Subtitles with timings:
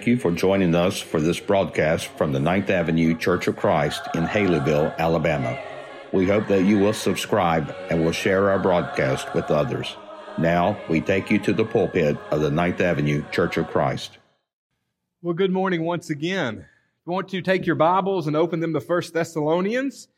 [0.00, 4.00] thank you for joining us for this broadcast from the Ninth Avenue Church of Christ
[4.14, 5.62] in Haleyville, Alabama.
[6.10, 9.94] We hope that you will subscribe and will share our broadcast with others.
[10.38, 14.16] Now, we take you to the pulpit of the Ninth Avenue Church of Christ.
[15.20, 16.64] Well, good morning once again.
[17.06, 20.08] I want to take your Bibles and open them to 1 Thessalonians.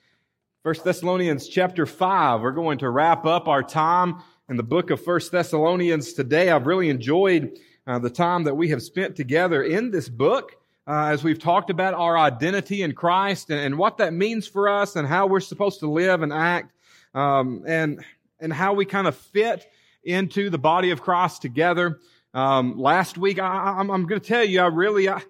[0.63, 2.41] 1 Thessalonians chapter 5.
[2.41, 6.51] We're going to wrap up our time in the book of 1 Thessalonians today.
[6.51, 10.57] I've really enjoyed uh, the time that we have spent together in this book.
[10.87, 14.69] Uh, as we've talked about our identity in Christ and, and, what that means for
[14.69, 16.73] us and how we're supposed to live and act,
[17.15, 18.05] um, and
[18.41, 19.69] and how we kind of fit
[20.03, 22.01] into the body of Christ together.
[22.35, 25.23] Um, last week, I, am going to tell you, I really, I,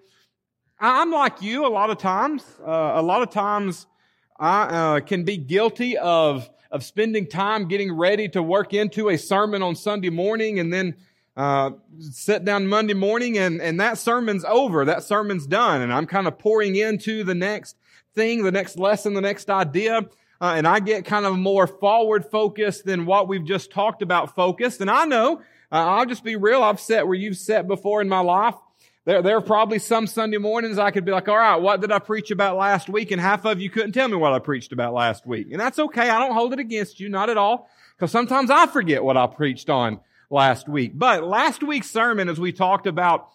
[0.79, 2.43] I'm like you a lot of times.
[2.65, 3.85] Uh, a lot of times,
[4.39, 9.17] I uh, can be guilty of of spending time getting ready to work into a
[9.17, 10.95] sermon on Sunday morning, and then
[11.35, 14.85] uh, sit down Monday morning and, and that sermon's over.
[14.85, 15.81] That sermon's done.
[15.81, 17.75] And I'm kind of pouring into the next
[18.13, 20.01] thing, the next lesson, the next idea.
[20.39, 24.35] Uh, and I get kind of more forward focused than what we've just talked about
[24.35, 24.81] focused.
[24.81, 25.37] And I know,
[25.71, 26.61] uh, I'll just be real.
[26.61, 28.55] I've sat where you've sat before in my life.
[29.05, 31.91] There, there are probably some Sunday mornings I could be like, all right, what did
[31.91, 33.11] I preach about last week?
[33.11, 35.47] And half of you couldn't tell me what I preached about last week.
[35.51, 36.09] And that's okay.
[36.09, 37.69] I don't hold it against you, not at all.
[37.95, 39.99] Because sometimes I forget what I preached on
[40.33, 40.91] last week.
[40.95, 43.29] But last week's sermon, as we talked about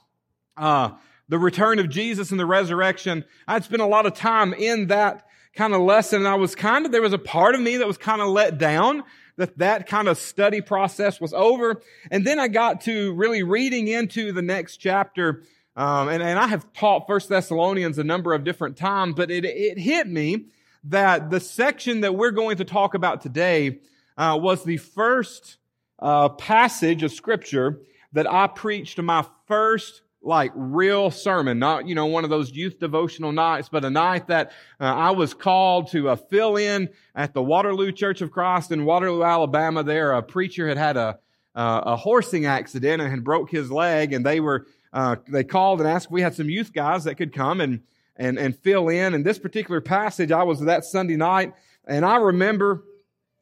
[0.56, 0.90] uh,
[1.28, 5.24] the return of Jesus and the resurrection, I'd spent a lot of time in that
[5.54, 7.86] kind of lesson, and I was kind of there was a part of me that
[7.86, 9.04] was kind of let down
[9.36, 13.86] that that kind of study process was over, and then I got to really reading
[13.86, 15.44] into the next chapter.
[15.76, 19.44] Um, and, and I have taught First Thessalonians a number of different times, but it,
[19.44, 20.46] it hit me
[20.82, 23.78] that the section that we're going to talk about today
[24.16, 25.57] uh, was the first
[25.98, 27.80] uh, passage of scripture
[28.12, 32.78] that I preached my first like real sermon, not, you know, one of those youth
[32.78, 34.50] devotional nights, but a night that
[34.80, 38.84] uh, I was called to uh, fill in at the Waterloo Church of Christ in
[38.84, 39.82] Waterloo, Alabama.
[39.82, 41.18] There, a preacher had had a,
[41.54, 45.80] uh, a horsing accident and had broke his leg and they were, uh, they called
[45.80, 47.82] and asked, we had some youth guys that could come and,
[48.16, 49.14] and, and fill in.
[49.14, 51.54] And this particular passage, I was that Sunday night
[51.86, 52.82] and I remember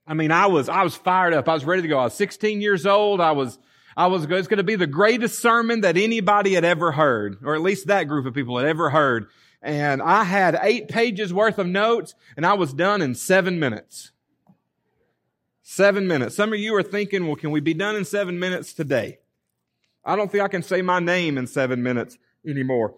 [0.06, 1.48] I mean, I was, I was fired up.
[1.48, 1.98] I was ready to go.
[1.98, 3.20] I was 16 years old.
[3.20, 3.58] I was,
[3.96, 7.54] I was, it's going to be the greatest sermon that anybody had ever heard, or
[7.54, 9.28] at least that group of people had ever heard.
[9.62, 14.12] And I had eight pages worth of notes and I was done in seven minutes.
[15.62, 16.36] Seven minutes.
[16.36, 19.18] Some of you are thinking, well, can we be done in seven minutes today?
[20.04, 22.94] I don't think I can say my name in seven minutes anymore.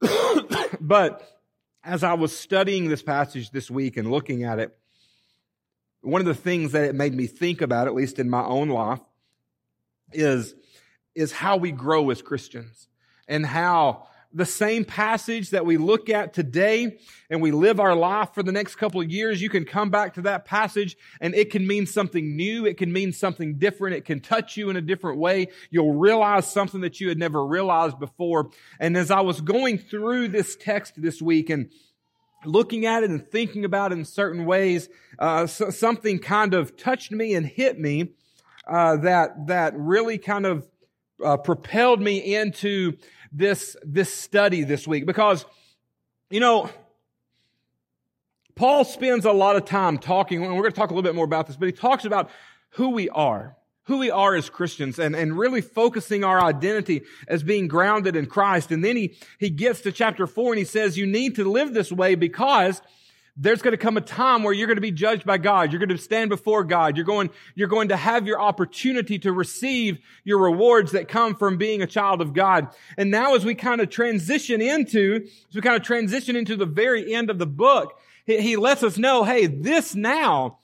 [0.80, 1.40] but
[1.84, 4.74] as I was studying this passage this week and looking at it,
[6.02, 8.68] one of the things that it made me think about, at least in my own
[8.68, 9.00] life,
[10.12, 10.54] is,
[11.14, 12.88] is how we grow as Christians
[13.28, 16.98] and how the same passage that we look at today
[17.28, 20.14] and we live our life for the next couple of years, you can come back
[20.14, 22.64] to that passage and it can mean something new.
[22.66, 23.96] It can mean something different.
[23.96, 25.48] It can touch you in a different way.
[25.70, 28.50] You'll realize something that you had never realized before.
[28.80, 31.70] And as I was going through this text this week and
[32.44, 34.88] looking at it and thinking about it in certain ways,
[35.18, 38.12] uh, so something kind of touched me and hit me
[38.66, 40.66] uh, that that really kind of
[41.24, 42.96] uh, propelled me into
[43.32, 45.06] this this study this week.
[45.06, 45.44] Because
[46.30, 46.70] you know
[48.54, 51.14] Paul spends a lot of time talking, and we're going to talk a little bit
[51.14, 52.30] more about this, but he talks about
[52.70, 57.42] who we are who we are as Christians and, and really focusing our identity as
[57.42, 58.70] being grounded in Christ.
[58.70, 61.74] And then he, he gets to chapter four and he says, you need to live
[61.74, 62.80] this way because
[63.36, 65.72] there's going to come a time where you're going to be judged by God.
[65.72, 66.96] You're going to stand before God.
[66.96, 71.56] You're going, you're going to have your opportunity to receive your rewards that come from
[71.56, 72.68] being a child of God.
[72.98, 76.66] And now as we kind of transition into, as we kind of transition into the
[76.66, 80.58] very end of the book, he, he lets us know, hey, this now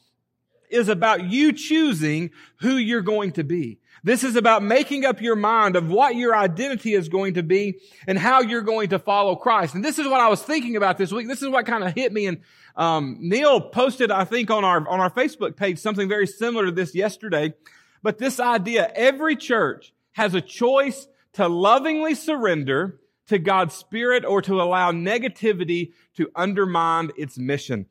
[0.71, 2.31] is about you choosing
[2.61, 3.79] who you're going to be.
[4.05, 7.81] This is about making up your mind of what your identity is going to be
[8.07, 9.75] and how you're going to follow Christ.
[9.75, 11.27] And this is what I was thinking about this week.
[11.27, 12.27] This is what kind of hit me.
[12.27, 12.39] And
[12.77, 16.73] um, Neil posted, I think, on our on our Facebook page something very similar to
[16.73, 17.55] this yesterday.
[18.03, 24.41] But this idea: every church has a choice to lovingly surrender to God's Spirit or
[24.43, 27.87] to allow negativity to undermine its mission.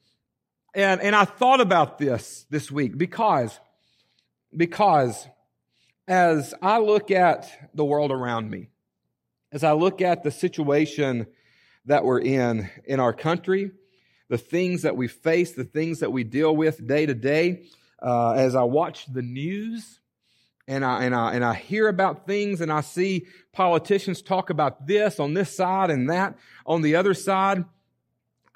[0.77, 3.59] And, and I thought about this this week because,
[4.56, 5.27] because
[6.07, 8.69] as I look at the world around me,
[9.51, 11.25] as I look at the situation
[11.85, 13.71] that we're in in our country,
[14.29, 17.63] the things that we face, the things that we deal with day to day,
[18.00, 20.00] uh, as I watch the news,
[20.68, 24.85] and I, and I, and I hear about things and I see politicians talk about
[24.85, 26.38] this on this side and that
[26.68, 27.65] on the other side,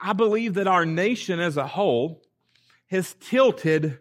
[0.01, 2.23] I believe that our nation as a whole
[2.87, 3.99] has tilted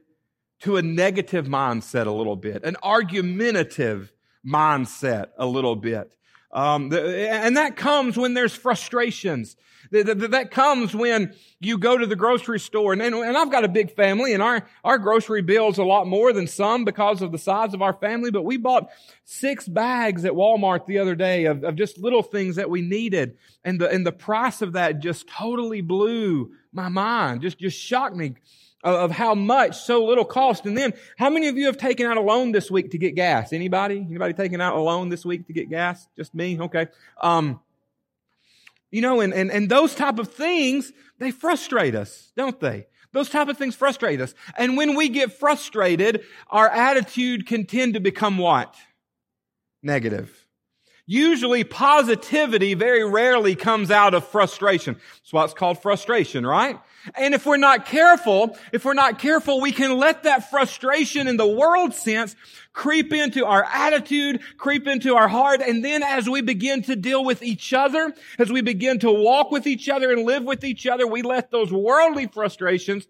[0.60, 4.12] to a negative mindset a little bit, an argumentative
[4.46, 6.16] mindset a little bit.
[6.52, 9.56] Um, and that comes when there's frustrations.
[9.90, 12.92] That, comes when you go to the grocery store.
[12.92, 16.06] And, and, and I've got a big family and our, our grocery bill's a lot
[16.06, 18.30] more than some because of the size of our family.
[18.30, 18.90] But we bought
[19.24, 23.36] six bags at Walmart the other day of, of just little things that we needed.
[23.64, 28.16] And the, and the price of that just totally blew my mind, just, just shocked
[28.16, 28.34] me
[28.82, 30.66] of how much so little cost.
[30.66, 33.14] And then, how many of you have taken out a loan this week to get
[33.14, 33.52] gas?
[33.52, 33.98] Anybody?
[33.98, 36.06] Anybody taking out a loan this week to get gas?
[36.16, 36.58] Just me?
[36.58, 36.88] Okay.
[37.20, 37.60] Um,
[38.90, 42.86] you know, and, and, and those type of things, they frustrate us, don't they?
[43.12, 44.34] Those type of things frustrate us.
[44.56, 48.74] And when we get frustrated, our attitude can tend to become what?
[49.82, 50.46] Negative.
[51.06, 54.94] Usually positivity very rarely comes out of frustration.
[54.94, 56.78] That's why it's called frustration, right?
[57.14, 61.36] And if we're not careful, if we're not careful, we can let that frustration in
[61.36, 62.36] the world sense
[62.72, 65.60] creep into our attitude, creep into our heart.
[65.60, 69.50] And then as we begin to deal with each other, as we begin to walk
[69.50, 73.06] with each other and live with each other, we let those worldly frustrations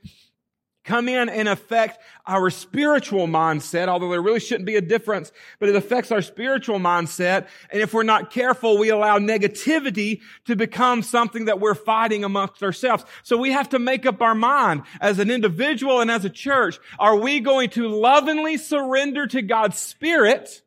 [0.84, 5.68] come in and affect our spiritual mindset, although there really shouldn't be a difference, but
[5.68, 7.48] it affects our spiritual mindset.
[7.70, 12.62] And if we're not careful, we allow negativity to become something that we're fighting amongst
[12.62, 13.04] ourselves.
[13.22, 16.78] So we have to make up our mind as an individual and as a church.
[16.98, 20.62] Are we going to lovingly surrender to God's Spirit?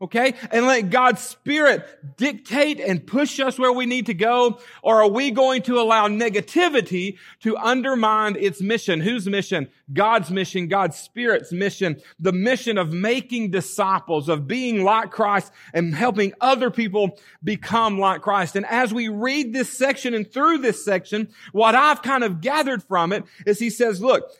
[0.00, 0.34] Okay?
[0.52, 4.60] And let God's Spirit dictate and push us where we need to go?
[4.80, 9.00] Or are we going to allow negativity to undermine its mission?
[9.00, 9.68] Whose mission?
[9.92, 15.94] God's mission, God's Spirit's mission, the mission of making disciples, of being like Christ and
[15.94, 18.54] helping other people become like Christ.
[18.54, 22.84] And as we read this section and through this section, what I've kind of gathered
[22.84, 24.30] from it is he says, look,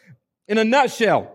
[0.46, 1.34] in a nutshell,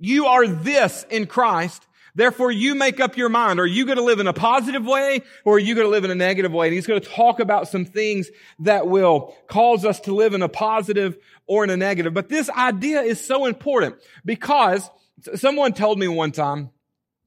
[0.00, 3.58] you are this in Christ Therefore, you make up your mind.
[3.58, 6.04] Are you going to live in a positive way or are you going to live
[6.04, 6.66] in a negative way?
[6.66, 8.28] And he's going to talk about some things
[8.60, 11.16] that will cause us to live in a positive
[11.46, 12.12] or in a negative.
[12.12, 14.90] But this idea is so important because
[15.36, 16.70] someone told me one time,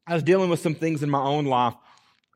[0.08, 1.74] I was dealing with some things in my own life,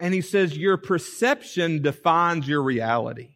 [0.02, 3.36] and he says, Your perception defines your reality.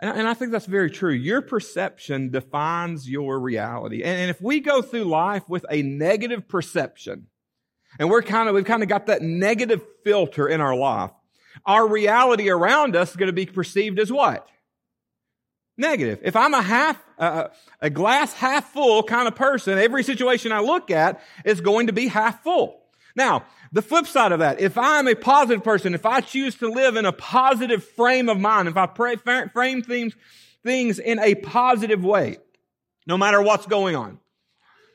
[0.00, 1.12] And I think that's very true.
[1.12, 4.02] Your perception defines your reality.
[4.02, 7.28] And if we go through life with a negative perception,
[7.98, 11.10] and we're kind of, we've kind of got that negative filter in our life.
[11.66, 14.48] Our reality around us is going to be perceived as what?
[15.76, 16.18] Negative.
[16.22, 17.48] If I'm a half, uh,
[17.80, 21.92] a glass half full kind of person, every situation I look at is going to
[21.92, 22.80] be half full.
[23.14, 26.70] Now, the flip side of that, if I'm a positive person, if I choose to
[26.70, 30.14] live in a positive frame of mind, if I pray, frame things,
[30.62, 32.38] things in a positive way,
[33.06, 34.18] no matter what's going on,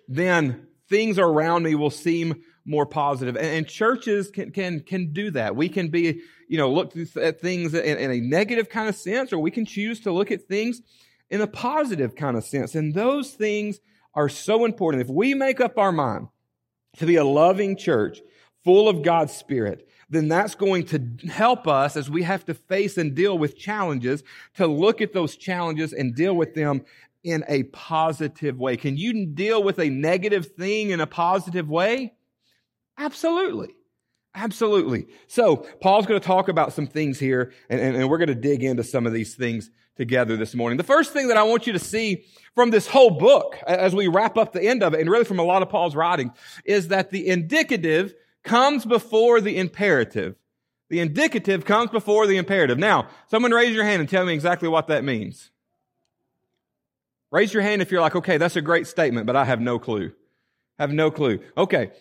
[0.07, 3.35] then things around me will seem more positive.
[3.35, 5.55] And, and churches can, can, can do that.
[5.55, 9.33] We can be, you know, look at things in, in a negative kind of sense,
[9.33, 10.81] or we can choose to look at things
[11.29, 12.75] in a positive kind of sense.
[12.75, 13.79] And those things
[14.13, 15.01] are so important.
[15.01, 16.27] If we make up our mind
[16.97, 18.19] to be a loving church
[18.63, 22.97] full of God's Spirit, then that's going to help us as we have to face
[22.97, 24.23] and deal with challenges
[24.55, 26.83] to look at those challenges and deal with them
[27.23, 28.77] in a positive way.
[28.77, 32.13] Can you deal with a negative thing in a positive way?
[32.97, 33.75] Absolutely.
[34.35, 35.07] Absolutely.
[35.27, 38.35] So Paul's going to talk about some things here, and, and, and, we're going to
[38.35, 40.77] dig into some of these things together this morning.
[40.77, 44.07] The first thing that I want you to see from this whole book, as we
[44.07, 46.31] wrap up the end of it, and really from a lot of Paul's writing,
[46.65, 48.13] is that the indicative
[48.43, 50.35] comes before the imperative.
[50.89, 52.77] The indicative comes before the imperative.
[52.77, 55.51] Now, someone raise your hand and tell me exactly what that means.
[57.31, 59.79] Raise your hand if you're like, okay, that's a great statement, but I have no
[59.79, 60.13] clue.
[60.79, 61.39] Have no clue.
[61.57, 61.91] Okay.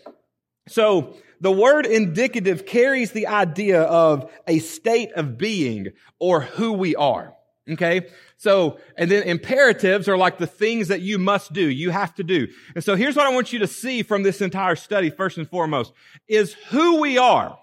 [0.68, 6.96] So the word indicative carries the idea of a state of being or who we
[6.96, 7.34] are.
[7.68, 8.08] Okay.
[8.36, 12.22] So, and then imperatives are like the things that you must do, you have to
[12.22, 12.46] do.
[12.74, 15.48] And so here's what I want you to see from this entire study, first and
[15.48, 15.92] foremost,
[16.28, 17.58] is who we are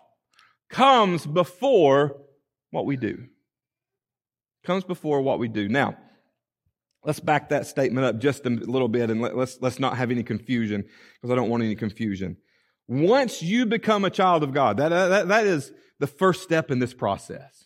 [0.69, 2.17] comes before
[2.71, 3.27] what we do.
[4.65, 5.69] Comes before what we do.
[5.69, 5.95] Now,
[7.05, 10.11] let's back that statement up just a little bit and let, let's, let's not have
[10.11, 10.83] any confusion
[11.15, 12.37] because I don't want any confusion.
[12.87, 16.79] Once you become a child of God, that, that, that is the first step in
[16.79, 17.65] this process.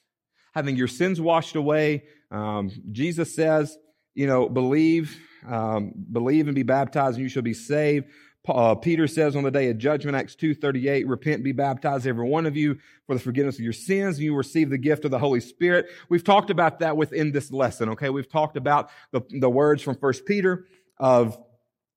[0.53, 2.03] Having your sins washed away.
[2.29, 3.77] Um, Jesus says,
[4.13, 8.05] you know, believe, um, believe and be baptized and you shall be saved.
[8.47, 12.45] uh, Peter says on the day of judgment, Acts 2.38, repent, be baptized, every one
[12.45, 15.19] of you, for the forgiveness of your sins, and you receive the gift of the
[15.19, 15.87] Holy Spirit.
[16.09, 18.09] We've talked about that within this lesson, okay?
[18.09, 20.65] We've talked about the, the words from First Peter
[20.99, 21.37] of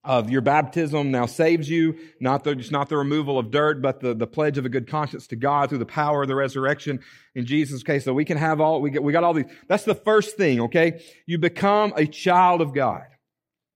[0.03, 4.01] of your baptism now saves you, not the, just not the removal of dirt, but
[4.01, 7.01] the, the pledge of a good conscience to God through the power of the resurrection
[7.35, 8.05] in Jesus' case.
[8.05, 9.51] So we can have all, we get, we got all these.
[9.69, 11.03] That's the first thing, okay?
[11.27, 13.03] You become a child of God.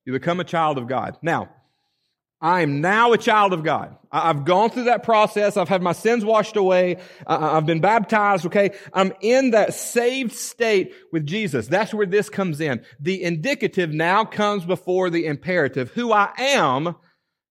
[0.07, 1.19] You become a child of God.
[1.23, 1.51] Now,
[2.45, 3.97] I am now a child of God.
[4.13, 5.57] I've gone through that process.
[5.57, 6.99] I've had my sins washed away.
[7.27, 8.45] I've been baptized.
[8.45, 8.73] Okay.
[8.93, 11.69] I'm in that saved state with Jesus.
[11.69, 12.85] That's where this comes in.
[13.01, 15.91] The indicative now comes before the imperative.
[15.93, 16.97] Who I am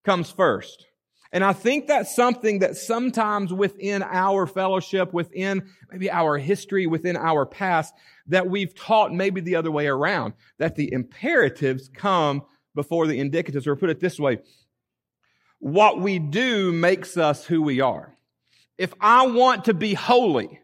[0.06, 0.86] comes first.
[1.32, 7.18] And I think that's something that sometimes within our fellowship, within maybe our history, within
[7.18, 7.96] our past,
[8.28, 12.44] that we've taught maybe the other way around, that the imperatives come
[12.76, 14.38] before the indicatives, or put it this way,
[15.64, 18.14] what we do makes us who we are.
[18.78, 20.60] If I want to be holy,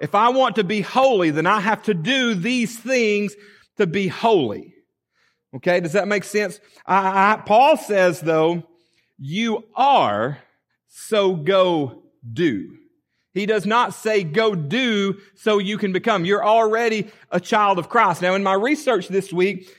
[0.00, 3.34] if I want to be holy, then I have to do these things
[3.78, 4.74] to be holy.
[5.56, 6.60] Okay, does that make sense?
[6.84, 8.64] I, I, Paul says, though,
[9.18, 10.38] you are,
[10.88, 12.76] so go do.
[13.32, 16.26] He does not say go do so you can become.
[16.26, 18.20] You're already a child of Christ.
[18.20, 19.70] Now, in my research this week,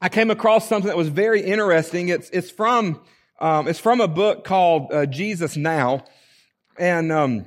[0.00, 2.08] I came across something that was very interesting.
[2.08, 3.02] It's, it's from
[3.42, 6.04] um, it's from a book called uh, Jesus Now.
[6.78, 7.46] And um,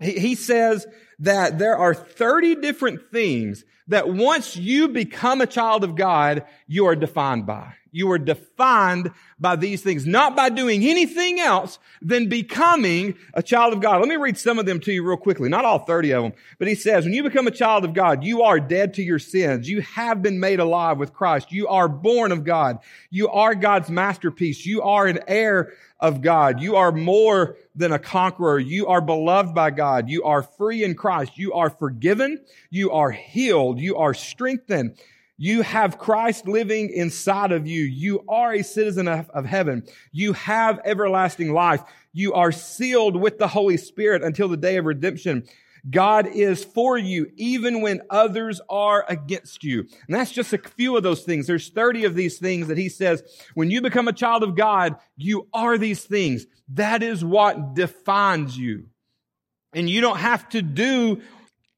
[0.00, 0.86] he, he says
[1.18, 6.86] that there are 30 different things that once you become a child of God, you
[6.86, 7.74] are defined by.
[7.92, 13.72] You are defined by these things, not by doing anything else than becoming a child
[13.72, 14.00] of God.
[14.00, 15.48] Let me read some of them to you real quickly.
[15.48, 18.24] Not all 30 of them, but he says, when you become a child of God,
[18.24, 19.68] you are dead to your sins.
[19.68, 21.52] You have been made alive with Christ.
[21.52, 22.78] You are born of God.
[23.10, 24.66] You are God's masterpiece.
[24.66, 26.60] You are an heir of God.
[26.60, 28.58] You are more than a conqueror.
[28.58, 30.08] You are beloved by God.
[30.08, 31.38] You are free in Christ.
[31.38, 32.44] You are forgiven.
[32.70, 33.80] You are healed.
[33.80, 34.98] You are strengthened.
[35.38, 37.82] You have Christ living inside of you.
[37.82, 39.84] You are a citizen of, of, heaven.
[40.10, 41.82] You have everlasting life.
[42.12, 45.44] You are sealed with the Holy Spirit until the day of redemption.
[45.88, 49.80] God is for you even when others are against you.
[49.80, 51.46] And that's just a few of those things.
[51.46, 53.22] There's 30 of these things that he says,
[53.54, 56.46] when you become a child of God, you are these things.
[56.70, 58.86] That is what defines you.
[59.74, 61.20] And you don't have to do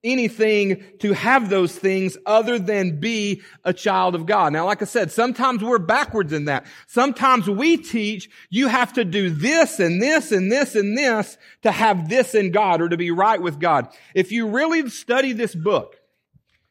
[0.04, 4.52] anything to have those things other than be a child of God.
[4.52, 6.66] Now, like I said, sometimes we're backwards in that.
[6.86, 11.72] Sometimes we teach you have to do this and this and this and this to
[11.72, 13.88] have this in God or to be right with God.
[14.14, 15.96] If you really study this book,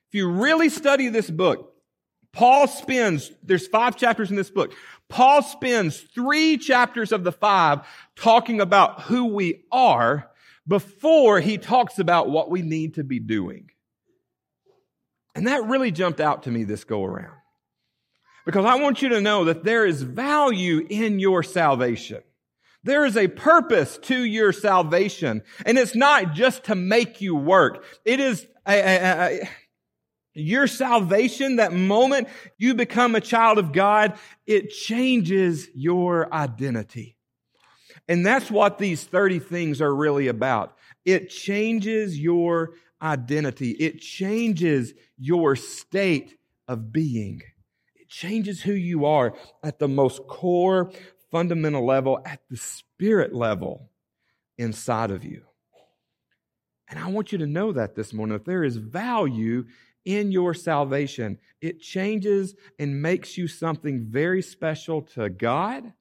[0.07, 1.73] if you really study this book,
[2.31, 4.73] Paul spends, there's five chapters in this book.
[5.09, 7.81] Paul spends three chapters of the five
[8.15, 10.29] talking about who we are
[10.67, 13.69] before he talks about what we need to be doing.
[15.35, 17.37] And that really jumped out to me this go around.
[18.45, 22.21] Because I want you to know that there is value in your salvation.
[22.83, 25.43] There is a purpose to your salvation.
[25.65, 27.83] And it's not just to make you work.
[28.05, 29.49] It is a, a, a,
[30.33, 37.16] your salvation, that moment you become a child of God, it changes your identity.
[38.07, 40.77] And that's what these 30 things are really about.
[41.05, 43.71] It changes your identity.
[43.71, 46.37] It changes your state
[46.67, 47.41] of being.
[47.95, 49.33] It changes who you are
[49.63, 50.91] at the most core,
[51.31, 53.89] fundamental level, at the spirit level
[54.57, 55.43] inside of you.
[56.89, 59.65] And I want you to know that this morning, that there is value
[60.05, 61.37] in your salvation.
[61.59, 65.91] It changes and makes you something very special to God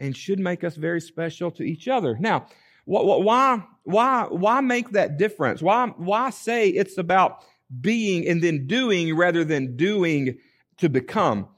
[0.00, 2.16] and should make us very special to each other.
[2.18, 2.46] Now,
[2.86, 5.62] why, why, why make that difference?
[5.62, 7.44] Why, why say it's about
[7.80, 10.38] being and then doing rather than doing
[10.78, 11.48] to become?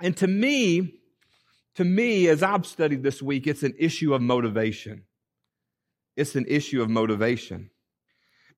[0.00, 0.98] And to me,
[1.76, 5.04] to me, as I've studied this week, it's an issue of motivation.
[6.16, 7.70] It's an issue of motivation.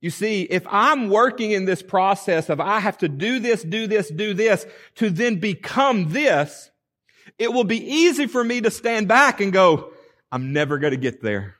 [0.00, 3.86] You see, if I'm working in this process of I have to do this, do
[3.86, 4.66] this, do this
[4.96, 6.70] to then become this,
[7.38, 9.92] it will be easy for me to stand back and go,
[10.30, 11.56] I'm never going to get there.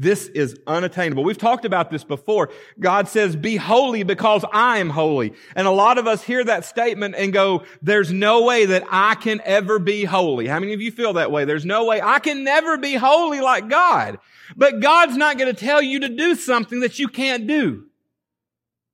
[0.00, 1.24] This is unattainable.
[1.24, 2.50] We've talked about this before.
[2.78, 5.34] God says, be holy because I am holy.
[5.56, 9.16] And a lot of us hear that statement and go, there's no way that I
[9.16, 10.46] can ever be holy.
[10.46, 11.44] How many of you feel that way?
[11.44, 14.20] There's no way I can never be holy like God.
[14.56, 17.86] But God's not going to tell you to do something that you can't do.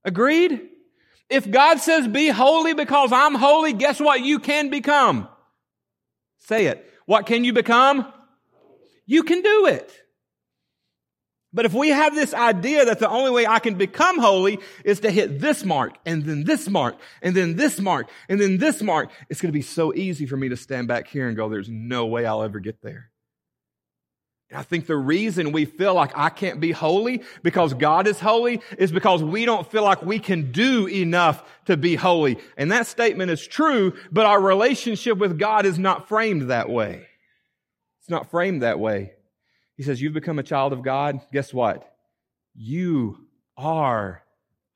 [0.07, 0.71] Agreed?
[1.29, 5.29] If God says be holy because I'm holy, guess what you can become?
[6.45, 6.91] Say it.
[7.07, 8.13] What can you become?
[9.07, 9.93] You can do it.
[11.53, 15.01] But if we have this idea that the only way I can become holy is
[15.01, 18.83] to hit this mark and then this mark and then this mark and then this
[18.83, 21.49] mark, it's going to be so easy for me to stand back here and go,
[21.49, 23.11] there's no way I'll ever get there.
[24.53, 28.61] I think the reason we feel like I can't be holy because God is holy
[28.79, 32.39] is because we don't feel like we can do enough to be holy.
[32.57, 37.07] And that statement is true, but our relationship with God is not framed that way.
[38.01, 39.13] It's not framed that way.
[39.77, 41.21] He says, You've become a child of God.
[41.33, 41.91] Guess what?
[42.55, 44.23] You are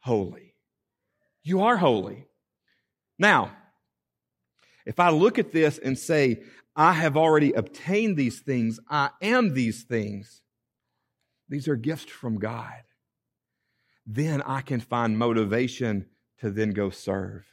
[0.00, 0.54] holy.
[1.42, 2.26] You are holy.
[3.18, 3.52] Now,
[4.87, 6.42] if I look at this and say,
[6.78, 10.42] I have already obtained these things, I am these things,
[11.49, 12.85] these are gifts from God,
[14.06, 16.06] then I can find motivation
[16.38, 17.44] to then go serve.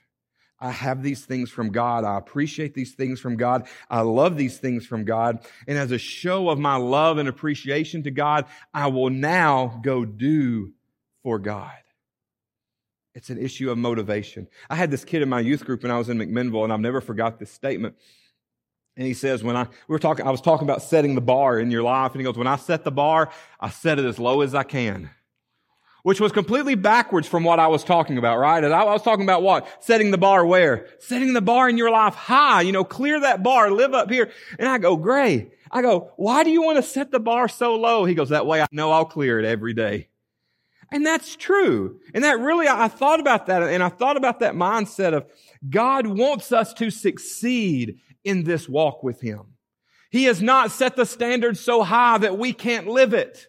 [0.60, 2.05] I have these things from God.
[2.05, 3.67] I appreciate these things from God.
[3.89, 5.46] I love these things from God.
[5.67, 10.05] And as a show of my love and appreciation to God, I will now go
[10.05, 10.72] do
[11.24, 11.74] for God.
[13.15, 14.48] It's an issue of motivation.
[14.70, 16.79] I had this kid in my youth group when I was in McMinnville, and I've
[16.79, 17.96] never forgot this statement.
[18.98, 21.60] And he says, when I, we were talking, I was talking about setting the bar
[21.60, 24.20] in your life, and he goes, when I set the bar, I set it as
[24.20, 25.10] low as I can
[26.06, 28.64] which was completely backwards from what I was talking about, right?
[28.64, 29.68] And I was talking about what?
[29.84, 30.86] Setting the bar where?
[31.00, 34.30] Setting the bar in your life high, you know, clear that bar, live up here.
[34.60, 37.75] And I go, Gray, I go, why do you want to set the bar so
[37.75, 38.06] low?
[38.06, 40.10] He goes, that way I know I'll clear it every day.
[40.92, 42.00] And that's true.
[42.14, 45.25] And that really, I thought about that and I thought about that mindset of
[45.68, 49.55] God wants us to succeed in this walk with Him.
[50.12, 53.47] He has not set the standard so high that we can't live it.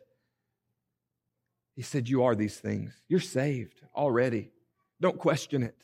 [1.74, 2.92] He said, You are these things.
[3.08, 4.50] You're saved already.
[5.00, 5.76] Don't question it.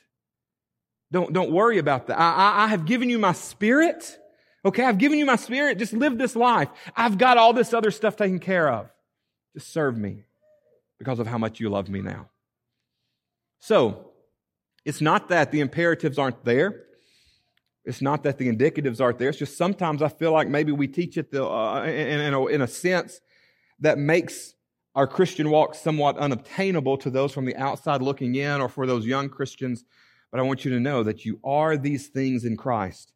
[1.11, 2.19] Don't, don't worry about that.
[2.19, 4.19] I, I, I have given you my spirit.
[4.64, 5.79] Okay, I've given you my spirit.
[5.79, 6.69] Just live this life.
[6.97, 8.88] I've got all this other stuff taken care of.
[9.55, 10.25] Just serve me
[10.99, 12.31] because of how much you love me now.
[13.59, 14.12] So,
[14.85, 16.85] it's not that the imperatives aren't there.
[17.85, 19.29] It's not that the indicatives aren't there.
[19.29, 22.47] It's just sometimes I feel like maybe we teach it the, uh, in, in, a,
[22.47, 23.21] in a sense
[23.81, 24.55] that makes
[24.95, 29.07] our Christian walk somewhat unobtainable to those from the outside looking in or for those
[29.07, 29.85] young Christians.
[30.31, 33.12] But I want you to know that you are these things in Christ.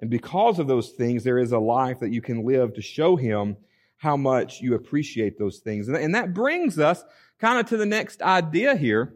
[0.00, 3.16] And because of those things, there is a life that you can live to show
[3.16, 3.56] Him
[3.96, 5.88] how much you appreciate those things.
[5.88, 7.02] And that brings us
[7.38, 9.14] kind of to the next idea here.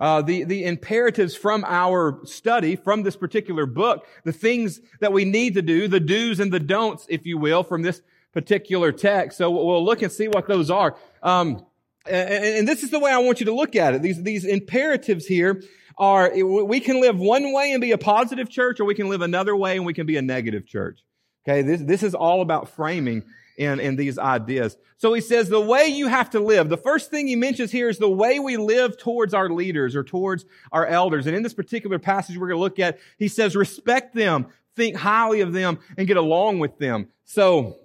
[0.00, 5.26] Uh, the, the imperatives from our study, from this particular book, the things that we
[5.26, 8.00] need to do, the do's and the don'ts, if you will, from this
[8.32, 9.36] particular text.
[9.36, 10.96] So we'll look and see what those are.
[11.22, 11.66] Um,
[12.06, 14.00] and, and this is the way I want you to look at it.
[14.00, 15.62] These, these imperatives here
[15.98, 19.20] are, we can live one way and be a positive church, or we can live
[19.20, 21.00] another way and we can be a negative church.
[21.46, 23.24] Okay, this, this is all about framing
[23.60, 24.78] in, in these ideas.
[24.96, 26.70] So he says the way you have to live.
[26.70, 30.02] The first thing he mentions here is the way we live towards our leaders or
[30.02, 31.26] towards our elders.
[31.26, 34.46] And in this particular passage we're going to look at, he says respect them,
[34.76, 37.08] think highly of them, and get along with them.
[37.26, 37.76] So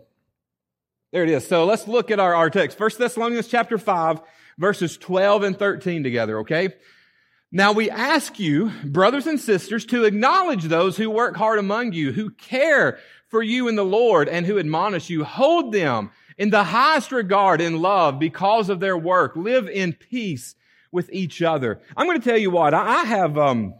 [1.12, 1.46] there it is.
[1.46, 2.78] So let's look at our, our text.
[2.78, 4.22] First Thessalonians chapter 5,
[4.58, 6.70] verses 12 and 13 together, okay?
[7.52, 12.14] Now we ask you, brothers and sisters, to acknowledge those who work hard among you,
[12.14, 12.98] who care
[13.36, 15.26] for you in the Lord and who admonish you.
[15.26, 19.36] Hold them in the highest regard in love because of their work.
[19.36, 20.56] Live in peace
[20.90, 21.82] with each other.
[21.98, 23.74] I'm going to tell you what, I have, um,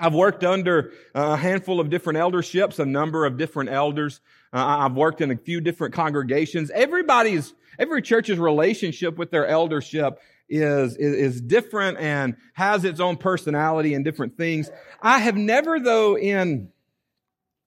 [0.00, 4.20] I've worked under a handful of different elderships, a number of different elders.
[4.52, 6.72] Uh, I've worked in a few different congregations.
[6.74, 13.18] Everybody's, every church's relationship with their eldership is, is, is different and has its own
[13.18, 14.68] personality and different things.
[15.00, 16.72] I have never though in,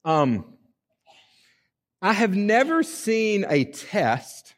[0.04, 0.44] um,
[2.02, 4.56] I have never seen a test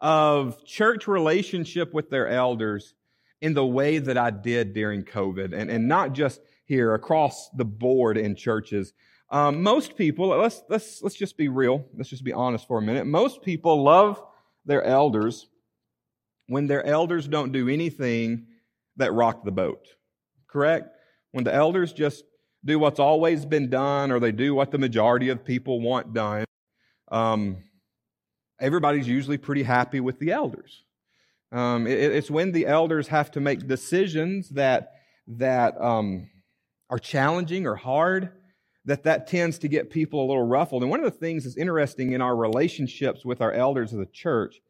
[0.00, 2.94] of church relationship with their elders
[3.40, 7.64] in the way that I did during COVID and, and not just here across the
[7.64, 8.92] board in churches.
[9.30, 11.86] Um, most people, let's, let's, let's just be real.
[11.96, 13.06] Let's just be honest for a minute.
[13.06, 14.22] Most people love
[14.66, 15.48] their elders
[16.46, 18.46] when their elders don't do anything
[18.96, 19.86] that rock the boat.
[20.46, 20.90] Correct?
[21.32, 22.24] When the elders just
[22.64, 26.45] do what's always been done or they do what the majority of people want done,
[27.08, 27.58] um,
[28.60, 30.82] everybody's usually pretty happy with the elders.
[31.52, 34.92] Um, it, it's when the elders have to make decisions that,
[35.28, 36.28] that um,
[36.90, 38.32] are challenging or hard
[38.86, 40.82] that that tends to get people a little ruffled.
[40.82, 44.06] And one of the things that's interesting in our relationships with our elders of the
[44.06, 44.60] church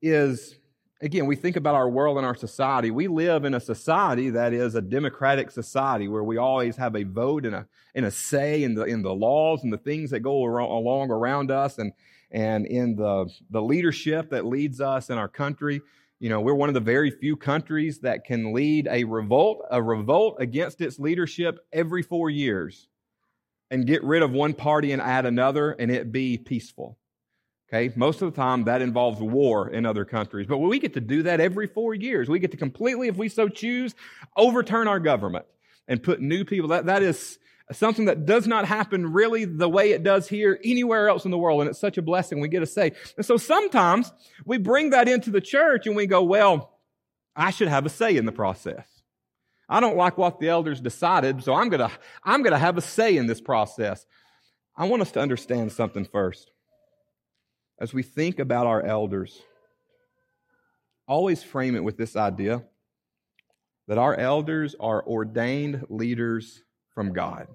[0.00, 0.54] is
[1.00, 2.90] again, we think about our world and our society.
[2.90, 7.02] We live in a society that is a democratic society where we always have a
[7.02, 10.20] vote and a, and a say in the, in the laws and the things that
[10.20, 11.92] go along around us and,
[12.30, 15.80] and in the, the leadership that leads us in our country.
[16.20, 19.82] You know, we're one of the very few countries that can lead a revolt, a
[19.82, 22.88] revolt against its leadership every four years
[23.70, 26.96] and get rid of one party and add another and it be peaceful.
[27.74, 31.00] Okay, most of the time that involves war in other countries, but we get to
[31.00, 32.28] do that every four years.
[32.28, 33.96] We get to completely, if we so choose,
[34.36, 35.44] overturn our government
[35.88, 36.68] and put new people.
[36.68, 37.36] That, that is
[37.72, 41.38] something that does not happen really the way it does here anywhere else in the
[41.38, 41.62] world.
[41.62, 42.92] And it's such a blessing we get to say.
[43.16, 44.12] And so sometimes
[44.46, 46.78] we bring that into the church and we go, well,
[47.34, 48.86] I should have a say in the process.
[49.68, 51.90] I don't like what the elders decided, so I'm gonna,
[52.22, 54.06] I'm gonna have a say in this process.
[54.76, 56.52] I want us to understand something first.
[57.78, 59.40] As we think about our elders,
[61.06, 62.64] always frame it with this idea
[63.88, 66.62] that our elders are ordained leaders
[66.94, 67.48] from God.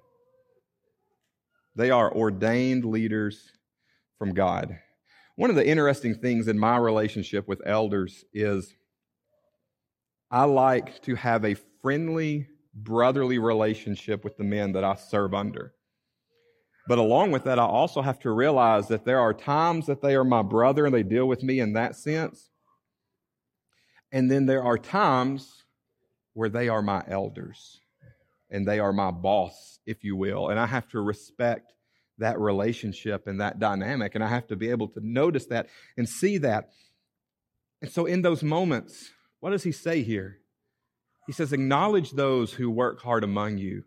[1.76, 3.52] They are ordained leaders
[4.18, 4.78] from God.
[5.38, 8.74] One of the interesting things in my relationship with elders is
[10.30, 15.74] I like to have a friendly, brotherly relationship with the men that I serve under.
[16.90, 20.16] But along with that, I also have to realize that there are times that they
[20.16, 22.50] are my brother and they deal with me in that sense.
[24.12, 25.66] And then there are times
[26.34, 27.80] where they are my elders
[28.50, 30.50] and they are my boss, if you will.
[30.50, 31.74] And I have to respect
[32.18, 34.16] that relationship and that dynamic.
[34.16, 36.72] And I have to be able to notice that and see that.
[37.84, 40.40] And so, in those moments, what does he say here?
[41.28, 43.84] He says, Acknowledge those who work hard among you,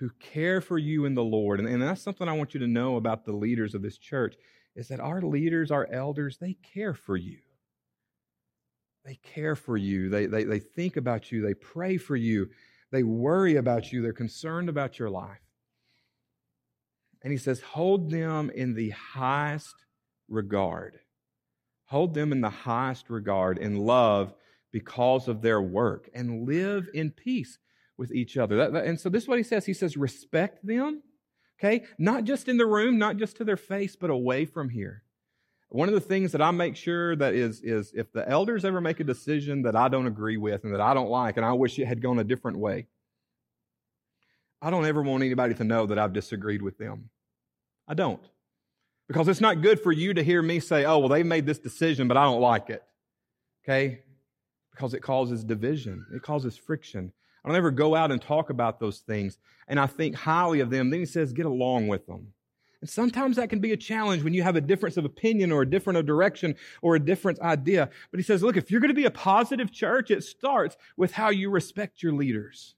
[0.00, 1.60] who care for you in the Lord.
[1.60, 4.34] And, and that's something I want you to know about the leaders of this church
[4.74, 7.36] is that our leaders, our elders, they care for you.
[9.04, 10.08] They care for you.
[10.08, 11.42] They, they, they think about you.
[11.42, 12.48] They pray for you.
[12.90, 14.00] They worry about you.
[14.00, 15.42] They're concerned about your life.
[17.22, 19.74] And he says, hold them in the highest
[20.28, 20.98] regard.
[21.84, 24.32] Hold them in the highest regard in love
[24.72, 27.58] because of their work and live in peace
[28.00, 28.56] with each other.
[28.56, 29.66] That, that, and so this is what he says.
[29.66, 31.02] He says, respect them,
[31.60, 31.84] okay?
[31.98, 35.04] Not just in the room, not just to their face, but away from here.
[35.68, 38.80] One of the things that I make sure that is, is if the elders ever
[38.80, 41.52] make a decision that I don't agree with and that I don't like, and I
[41.52, 42.86] wish it had gone a different way,
[44.62, 47.10] I don't ever want anybody to know that I've disagreed with them.
[47.86, 48.26] I don't.
[49.08, 51.58] Because it's not good for you to hear me say, oh, well, they made this
[51.58, 52.82] decision, but I don't like it.
[53.62, 54.00] Okay?
[54.72, 57.12] Because it causes division, it causes friction.
[57.44, 60.70] I don't ever go out and talk about those things, and I think highly of
[60.70, 60.90] them.
[60.90, 62.32] Then he says, get along with them.
[62.80, 65.62] And sometimes that can be a challenge when you have a difference of opinion or
[65.62, 67.90] a different of direction or a different idea.
[68.10, 71.12] But he says, look, if you're going to be a positive church, it starts with
[71.12, 72.74] how you respect your leaders.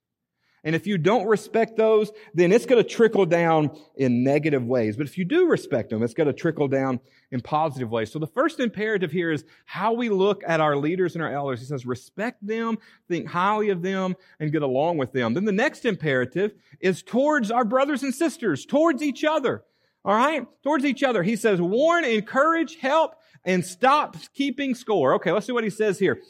[0.65, 4.97] And if you don't respect those, then it's going to trickle down in negative ways.
[4.97, 7.01] But if you do respect them, it's going to trickle down
[7.33, 8.13] in positive ways.
[8.13, 11.61] So the first imperative here is how we look at our leaders and our elders.
[11.61, 15.35] He says, respect them, think highly of them, and get along with them.
[15.35, 19.65] Then the next imperative is towards our brothers and sisters, towards each other.
[20.05, 20.47] All right?
[20.63, 21.23] Towards each other.
[21.23, 25.15] He says, warn, encourage, help, and stop keeping score.
[25.15, 26.21] Okay, let's see what he says here.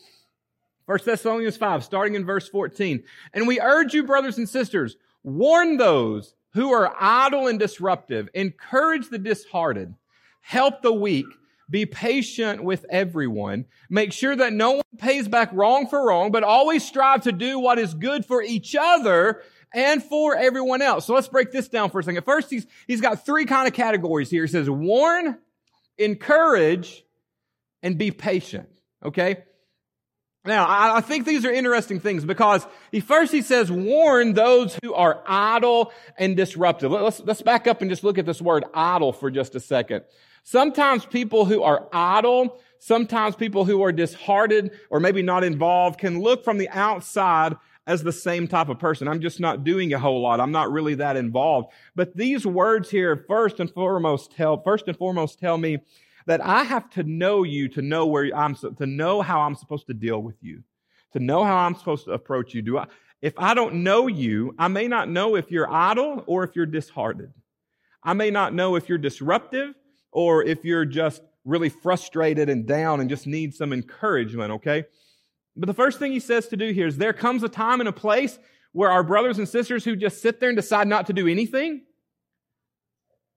[0.86, 3.02] 1 Thessalonians 5, starting in verse 14.
[3.32, 9.08] And we urge you, brothers and sisters, warn those who are idle and disruptive, encourage
[9.08, 9.94] the disheartened,
[10.40, 11.26] help the weak,
[11.70, 16.42] be patient with everyone, make sure that no one pays back wrong for wrong, but
[16.42, 19.42] always strive to do what is good for each other
[19.74, 21.06] and for everyone else.
[21.06, 22.24] So let's break this down for a second.
[22.24, 24.44] First, he's, he's got three kind of categories here.
[24.44, 25.38] He says, warn,
[25.96, 27.04] encourage,
[27.82, 28.68] and be patient.
[29.02, 29.44] Okay?
[30.44, 34.76] Now, I, I think these are interesting things because he first he says, warn those
[34.82, 36.90] who are idle and disruptive.
[36.90, 40.02] Let's, let's back up and just look at this word idle for just a second.
[40.42, 46.20] Sometimes people who are idle, sometimes people who are disheartened or maybe not involved can
[46.20, 47.54] look from the outside
[47.86, 49.06] as the same type of person.
[49.06, 50.40] I'm just not doing a whole lot.
[50.40, 51.72] I'm not really that involved.
[51.94, 55.78] But these words here, first and foremost, tell, first and foremost, tell me
[56.26, 59.86] that I have to know you to know where I'm, to know how I'm supposed
[59.88, 60.62] to deal with you,
[61.12, 62.62] to know how I'm supposed to approach you.
[62.62, 62.86] Do I,
[63.20, 66.66] if I don't know you, I may not know if you're idle or if you're
[66.66, 67.34] disheartened.
[68.02, 69.74] I may not know if you're disruptive
[70.10, 74.84] or if you're just really frustrated and down and just need some encouragement, okay?
[75.56, 77.88] But the first thing he says to do here is there comes a time and
[77.88, 78.38] a place
[78.72, 81.82] where our brothers and sisters who just sit there and decide not to do anything,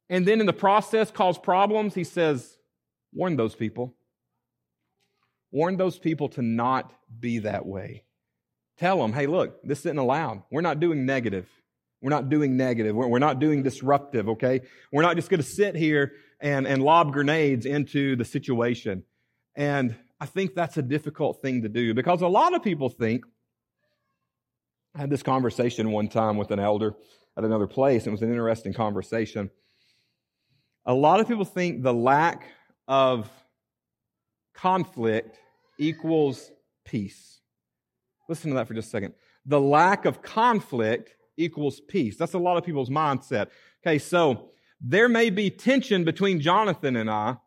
[0.10, 2.55] and then in the process cause problems, he says,
[3.15, 3.95] warn those people.
[5.51, 8.04] Warn those people to not be that way.
[8.78, 10.43] Tell them, hey, look, this isn't allowed.
[10.51, 11.47] We're not doing negative.
[12.01, 12.93] We're not doing negative.
[12.95, 14.62] We're, not doing disruptive, okay?
[14.91, 19.04] We're not just going to sit here and, and lob grenades into the situation.
[19.56, 23.23] And I think that's a difficult thing to do because a lot of people think,
[24.93, 26.95] I had this conversation one time with an elder
[27.38, 29.49] at another place, and it was an interesting conversation.
[30.86, 32.45] A lot of people think the lack
[32.88, 33.30] of
[34.54, 35.38] conflict
[35.78, 36.52] equals
[36.86, 37.41] peace.
[38.30, 39.13] Listen to that for just a second.
[39.45, 42.17] The lack of conflict equals peace.
[42.17, 43.48] That's a lot of people's mindset.
[43.86, 44.50] Okay, so
[44.82, 47.38] there may be tension between Jonathan and I,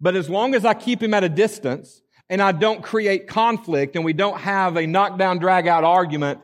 [0.00, 3.96] but as long as I keep him at a distance and I don't create conflict
[3.96, 6.40] and we don't have a knockdown, drag out argument,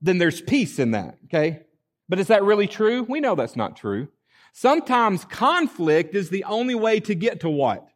[0.00, 1.18] then there's peace in that.
[1.24, 1.62] Okay?
[2.08, 3.04] But is that really true?
[3.08, 4.08] We know that's not true.
[4.52, 7.88] Sometimes conflict is the only way to get to what?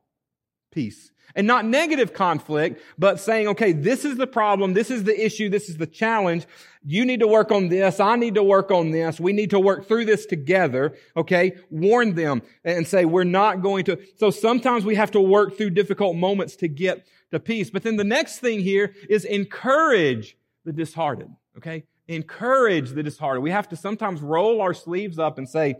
[0.71, 1.11] Peace.
[1.35, 5.49] And not negative conflict, but saying, okay, this is the problem, this is the issue,
[5.49, 6.47] this is the challenge.
[6.85, 9.61] You need to work on this, I need to work on this, we need to
[9.61, 11.57] work through this together, okay?
[11.71, 13.99] Warn them and say, we're not going to.
[14.19, 17.71] So sometimes we have to work through difficult moments to get to peace.
[17.71, 20.37] But then the next thing here is encourage
[20.67, 21.85] the disheartened, okay?
[22.09, 23.43] Encourage the disheartened.
[23.43, 25.77] We have to sometimes roll our sleeves up and say,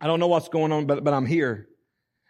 [0.00, 1.68] I don't know what's going on, but, but I'm here.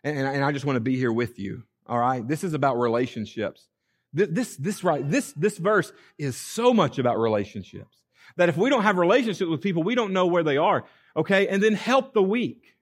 [0.03, 1.63] And, and I just want to be here with you.
[1.87, 2.27] All right.
[2.27, 3.69] This is about relationships.
[4.13, 7.97] This, this, this, right, this, this verse is so much about relationships
[8.37, 10.85] that if we don't have relationships with people, we don't know where they are.
[11.17, 11.47] Okay.
[11.49, 12.77] And then help the weak.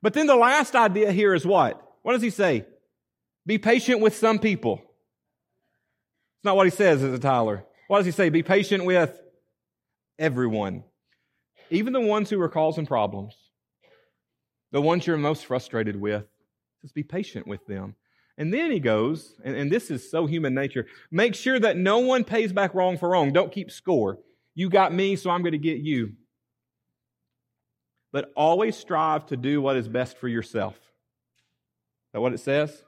[0.00, 1.82] But then the last idea here is what?
[2.02, 2.66] What does he say?
[3.46, 4.80] Be patient with some people.
[6.36, 7.64] It's not what he says, is it, Tyler?
[7.88, 8.28] What does he say?
[8.28, 9.20] Be patient with
[10.18, 10.84] everyone,
[11.70, 13.34] even the ones who are causing problems
[14.72, 16.24] the ones you're most frustrated with.
[16.82, 17.96] Just be patient with them.
[18.36, 21.98] And then he goes, and, and, this is so human nature make sure that no
[21.98, 23.32] one pays back wrong for wrong.
[23.32, 24.18] Don't keep score.
[24.54, 26.12] You got me, so I'm going to get you.
[28.12, 30.74] But always strive to do what is best for yourself.
[30.74, 32.84] Is that what it says?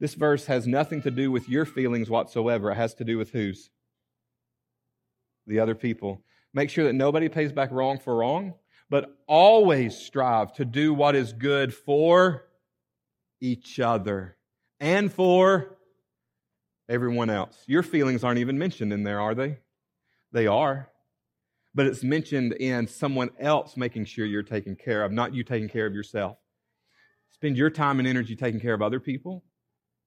[0.00, 2.70] This verse has nothing to do with your feelings whatsoever.
[2.70, 3.70] It has to do with whose?
[5.46, 6.22] The other people.
[6.54, 8.54] Make sure that nobody pays back wrong for wrong
[8.94, 12.44] but always strive to do what is good for
[13.40, 14.36] each other
[14.78, 15.76] and for
[16.88, 17.60] everyone else.
[17.66, 19.58] Your feelings aren't even mentioned in there, are they?
[20.30, 20.92] They are.
[21.74, 25.68] But it's mentioned in someone else making sure you're taken care of, not you taking
[25.68, 26.36] care of yourself.
[27.32, 29.42] Spend your time and energy taking care of other people,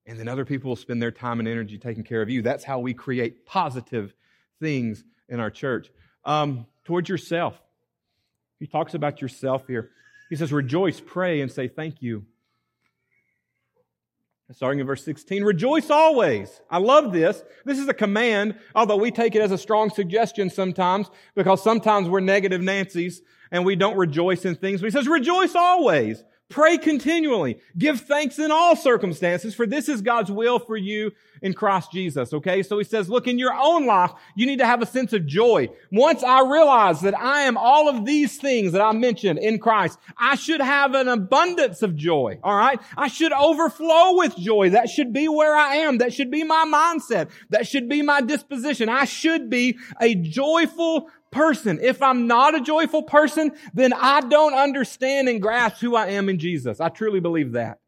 [0.05, 2.41] and then other people will spend their time and energy taking care of you.
[2.41, 4.13] That's how we create positive
[4.61, 5.91] things in our church.
[6.23, 7.61] Um, towards yourself.
[8.59, 9.91] He talks about yourself here.
[10.29, 12.25] He says, Rejoice, pray, and say thank you.
[14.51, 16.61] Starting in verse 16, rejoice always.
[16.69, 17.43] I love this.
[17.65, 22.07] This is a command, although we take it as a strong suggestion sometimes, because sometimes
[22.07, 24.79] we're negative Nancy's and we don't rejoice in things.
[24.79, 26.23] But he says, rejoice always.
[26.49, 27.59] Pray continually.
[27.77, 32.33] Give thanks in all circumstances, for this is God's will for you in Christ Jesus.
[32.33, 32.63] Okay.
[32.63, 35.25] So he says, look, in your own life, you need to have a sense of
[35.25, 35.69] joy.
[35.91, 39.99] Once I realize that I am all of these things that I mentioned in Christ,
[40.17, 42.39] I should have an abundance of joy.
[42.43, 42.79] All right.
[42.95, 44.69] I should overflow with joy.
[44.69, 45.97] That should be where I am.
[45.97, 47.29] That should be my mindset.
[47.49, 48.87] That should be my disposition.
[48.87, 51.79] I should be a joyful person.
[51.81, 56.29] If I'm not a joyful person, then I don't understand and grasp who I am
[56.29, 56.79] in Jesus.
[56.79, 57.79] I truly believe that.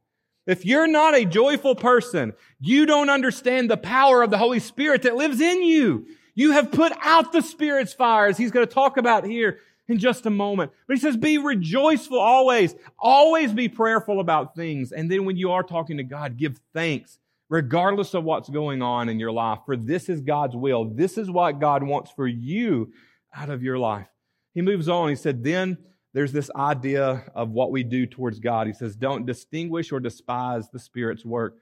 [0.47, 5.04] If you're not a joyful person, you don't understand the power of the Holy Spirit
[5.04, 6.08] that lives in you.
[6.34, 8.38] You have put out the Spirit's fires.
[8.38, 10.71] He's going to talk about here in just a moment.
[10.88, 12.73] But he says, be rejoiceful always.
[12.97, 14.91] Always be prayerful about things.
[14.91, 19.10] And then when you are talking to God, give thanks regardless of what's going on
[19.10, 19.60] in your life.
[19.65, 20.86] For this is God's will.
[20.86, 22.93] This is what God wants for you
[23.36, 24.08] out of your life.
[24.54, 25.10] He moves on.
[25.10, 25.78] He said, Then
[26.13, 28.68] there's this idea of what we do towards God.
[28.68, 31.58] He says, Don't distinguish or despise the Spirit's work.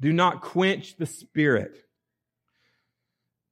[0.00, 1.78] Do not quench the Spirit.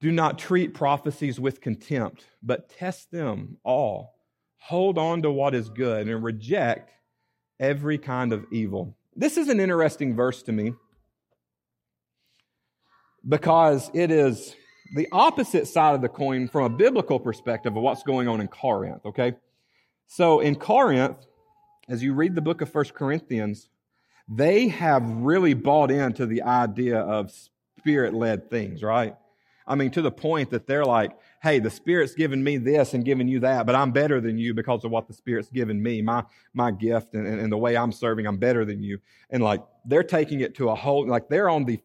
[0.01, 4.15] Do not treat prophecies with contempt, but test them all.
[4.59, 6.91] Hold on to what is good and reject
[7.59, 8.97] every kind of evil.
[9.15, 10.75] This is an interesting verse to me
[13.27, 14.55] because it is
[14.94, 18.49] the opposite side of the coin from a biblical perspective of what's going on in
[18.49, 19.35] Corinth, okay?
[20.07, 21.16] So in Corinth,
[21.88, 23.68] as you read the book of First Corinthians,
[24.29, 27.33] they have really bought into the idea of
[27.79, 29.16] spirit led things, right?
[29.66, 33.05] I mean, to the point that they're like, hey, the Spirit's given me this and
[33.05, 36.03] giving you that, but I'm better than you because of what the Spirit's given me,
[36.03, 38.99] my, my gift and, and, and the way I'm serving, I'm better than you.
[39.31, 41.81] And like, they're taking it to a whole, like, they're on the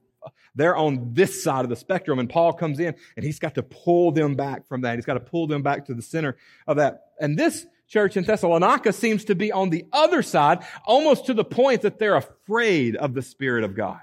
[0.56, 3.64] they're on this side of the spectrum and Paul comes in and he's got to
[3.64, 4.96] pull them back from that.
[4.96, 7.06] He's got to pull them back to the center of that.
[7.20, 11.44] And this church in Thessalonica seems to be on the other side, almost to the
[11.44, 14.00] point that they're afraid of the Spirit of God.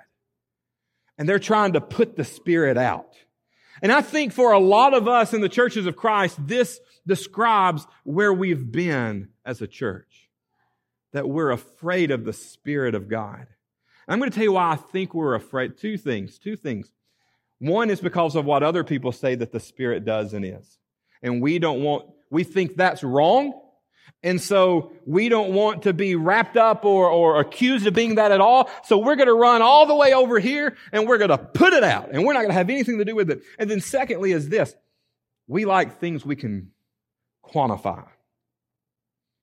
[1.17, 3.17] And they're trying to put the Spirit out.
[3.83, 7.87] And I think for a lot of us in the churches of Christ, this describes
[8.05, 10.29] where we've been as a church.
[11.13, 13.47] That we're afraid of the Spirit of God.
[14.09, 15.77] I'm going to tell you why I think we're afraid.
[15.77, 16.39] Two things.
[16.39, 16.91] Two things.
[17.59, 20.79] One is because of what other people say that the Spirit does and is.
[21.23, 23.61] And we don't want, we think that's wrong.
[24.23, 28.33] And so we don't want to be wrapped up or, or accused of being that
[28.33, 28.71] at all.
[28.85, 31.73] So we're going to run all the way over here and we're going to put
[31.73, 33.43] it out and we're not going to have anything to do with it.
[33.59, 34.75] And then secondly is this.
[35.47, 36.73] We like things we can
[37.45, 38.07] quantify.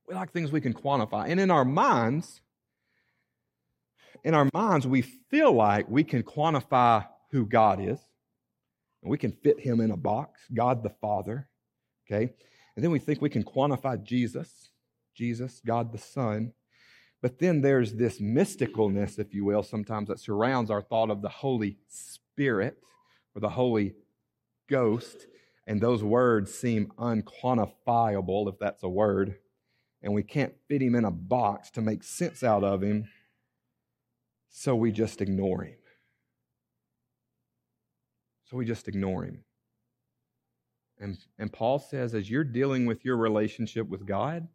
[0.07, 1.29] We like things we can quantify.
[1.29, 2.41] And in our minds,
[4.25, 7.99] in our minds, we feel like we can quantify who God is.
[9.03, 11.47] And we can fit him in a box, God the Father.
[12.05, 12.33] Okay?
[12.75, 14.71] And then we think we can quantify Jesus,
[15.15, 16.53] Jesus, God the Son.
[17.21, 21.29] But then there's this mysticalness, if you will, sometimes that surrounds our thought of the
[21.29, 22.79] Holy Spirit
[23.35, 23.93] or the Holy
[24.67, 25.27] Ghost.
[25.67, 29.35] And those words seem unquantifiable, if that's a word.
[30.01, 33.07] And we can't fit him in a box to make sense out of him.
[34.57, 35.75] So we just ignore him.
[38.45, 39.43] So we just ignore him.
[40.97, 44.47] And, and Paul says, as you're dealing with your relationship with God,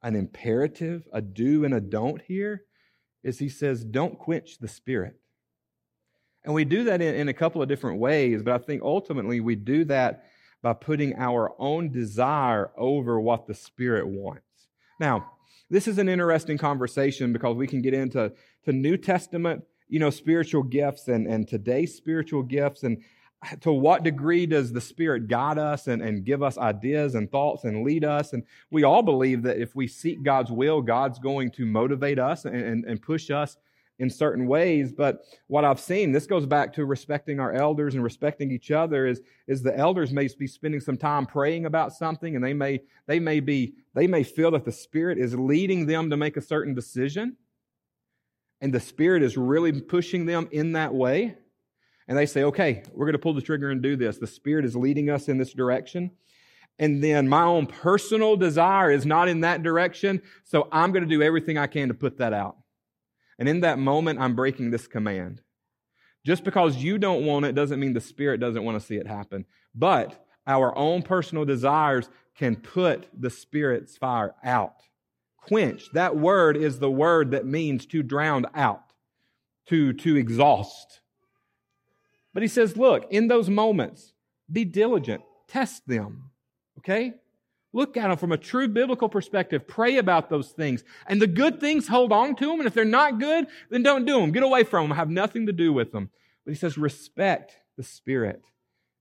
[0.00, 2.62] an imperative, a do and a don't here
[3.24, 5.16] is he says, don't quench the Spirit.
[6.44, 9.40] And we do that in, in a couple of different ways, but I think ultimately
[9.40, 10.26] we do that
[10.62, 14.68] by putting our own desire over what the Spirit wants.
[15.00, 15.32] Now,
[15.68, 18.32] this is an interesting conversation because we can get into
[18.66, 23.02] to New Testament, you know, spiritual gifts and, and today's spiritual gifts and
[23.60, 27.64] to what degree does the Spirit guide us and, and give us ideas and thoughts
[27.64, 28.32] and lead us?
[28.32, 32.44] And we all believe that if we seek God's will, God's going to motivate us
[32.44, 33.56] and, and, and push us
[33.98, 34.92] in certain ways.
[34.92, 39.06] But what I've seen, this goes back to respecting our elders and respecting each other,
[39.06, 42.80] is, is the elders may be spending some time praying about something and they may,
[43.06, 46.42] they may be, they may feel that the Spirit is leading them to make a
[46.42, 47.36] certain decision.
[48.66, 51.36] And the Spirit is really pushing them in that way
[52.08, 54.18] and they say, okay, we're going to pull the trigger and do this.
[54.18, 56.10] The Spirit is leading us in this direction.
[56.76, 61.08] And then my own personal desire is not in that direction, so I'm going to
[61.08, 62.56] do everything I can to put that out.
[63.38, 65.42] And in that moment, I'm breaking this command.
[66.24, 69.06] Just because you don't want it doesn't mean the Spirit doesn't want to see it
[69.06, 69.44] happen.
[69.76, 74.82] But our own personal desires can put the Spirit's fire out.
[75.46, 78.92] Quench, that word is the word that means to drown out,
[79.66, 81.00] to, to exhaust.
[82.34, 84.12] But he says, look, in those moments,
[84.50, 86.30] be diligent, test them,
[86.78, 87.14] okay?
[87.72, 89.68] Look at them from a true biblical perspective.
[89.68, 90.82] Pray about those things.
[91.06, 92.60] And the good things, hold on to them.
[92.60, 94.32] And if they're not good, then don't do them.
[94.32, 94.96] Get away from them.
[94.96, 96.10] Have nothing to do with them.
[96.44, 98.42] But he says, respect the Spirit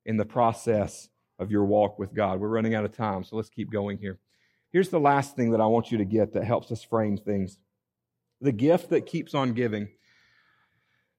[0.06, 1.08] in the process
[1.40, 2.40] of your walk with God.
[2.40, 4.20] We're running out of time, so let's keep going here.
[4.76, 7.60] Here's the last thing that I want you to get that helps us frame things
[8.42, 9.88] the gift that keeps on giving.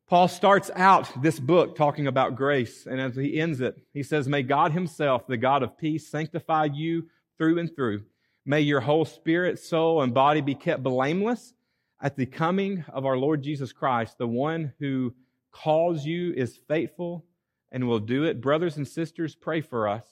[0.07, 4.29] Paul starts out this book talking about grace, and as he ends it, he says,
[4.29, 7.07] May God Himself, the God of peace, sanctify you
[7.39, 8.03] through and through.
[8.45, 11.55] May your whole spirit, soul, and body be kept blameless
[12.03, 14.19] at the coming of our Lord Jesus Christ.
[14.19, 15.15] The one who
[15.51, 17.25] calls you is faithful
[17.73, 18.43] and will do it.
[18.43, 20.05] Brothers and sisters, pray for us.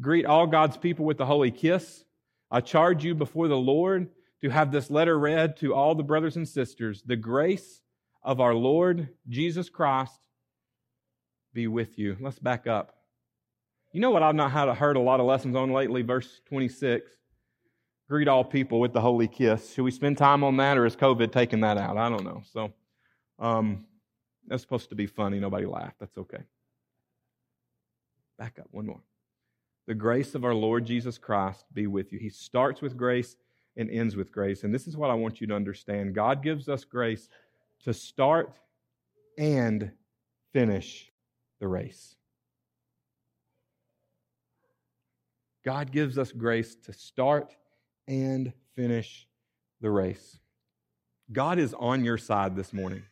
[0.00, 2.04] Greet all God's people with the holy kiss.
[2.50, 4.08] I charge you before the Lord
[4.42, 7.02] to have this letter read to all the brothers and sisters.
[7.04, 7.82] The grace
[8.22, 10.18] of our Lord Jesus Christ
[11.52, 12.16] be with you.
[12.20, 12.94] Let's back up.
[13.92, 16.02] You know what I've not had heard a lot of lessons on lately?
[16.02, 17.10] Verse 26.
[18.08, 19.72] Greet all people with the holy kiss.
[19.72, 21.96] Should we spend time on that or is COVID taking that out?
[21.96, 22.42] I don't know.
[22.52, 22.72] So
[23.38, 23.86] um,
[24.46, 25.38] that's supposed to be funny.
[25.38, 25.98] Nobody laughed.
[26.00, 26.42] That's okay.
[28.38, 29.00] Back up one more.
[29.90, 32.20] The grace of our Lord Jesus Christ be with you.
[32.20, 33.34] He starts with grace
[33.76, 34.62] and ends with grace.
[34.62, 37.28] And this is what I want you to understand God gives us grace
[37.82, 38.56] to start
[39.36, 39.90] and
[40.52, 41.10] finish
[41.58, 42.14] the race.
[45.64, 47.56] God gives us grace to start
[48.06, 49.26] and finish
[49.80, 50.38] the race.
[51.32, 53.02] God is on your side this morning.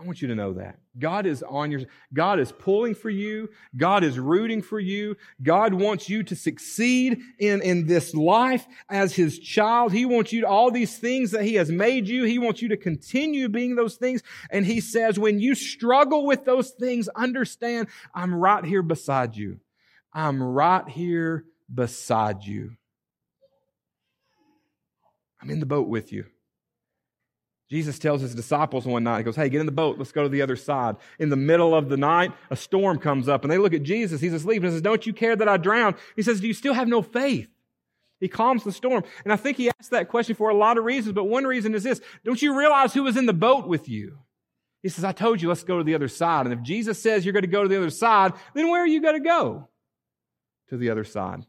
[0.00, 0.78] I want you to know that.
[0.98, 1.82] God is on your,
[2.14, 3.50] God is pulling for you.
[3.76, 5.16] God is rooting for you.
[5.42, 9.92] God wants you to succeed in, in this life as His child.
[9.92, 12.24] He wants you to, all these things that He has made you.
[12.24, 14.22] He wants you to continue being those things.
[14.50, 19.60] And He says, when you struggle with those things, understand I'm right here beside you.
[20.14, 22.72] I'm right here beside you.
[25.42, 26.24] I'm in the boat with you.
[27.70, 29.96] Jesus tells his disciples one night, he goes, Hey, get in the boat.
[29.96, 30.96] Let's go to the other side.
[31.20, 34.20] In the middle of the night, a storm comes up and they look at Jesus.
[34.20, 35.94] He's asleep and says, Don't you care that I drown?
[36.16, 37.48] He says, Do you still have no faith?
[38.18, 39.04] He calms the storm.
[39.24, 41.74] And I think he asked that question for a lot of reasons, but one reason
[41.74, 42.00] is this.
[42.24, 44.18] Don't you realize who was in the boat with you?
[44.82, 46.46] He says, I told you, let's go to the other side.
[46.46, 48.86] And if Jesus says you're going to go to the other side, then where are
[48.86, 49.68] you going to go?
[50.68, 51.46] To the other side.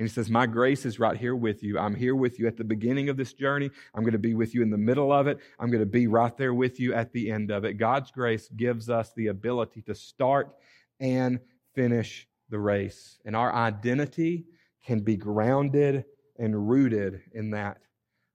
[0.00, 1.78] And he says, My grace is right here with you.
[1.78, 3.70] I'm here with you at the beginning of this journey.
[3.94, 5.38] I'm going to be with you in the middle of it.
[5.58, 7.74] I'm going to be right there with you at the end of it.
[7.74, 10.56] God's grace gives us the ability to start
[11.00, 11.38] and
[11.74, 13.18] finish the race.
[13.26, 14.46] And our identity
[14.86, 16.06] can be grounded
[16.38, 17.76] and rooted in that